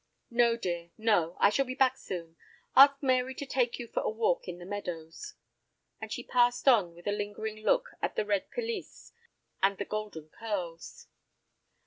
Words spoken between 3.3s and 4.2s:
to take you for a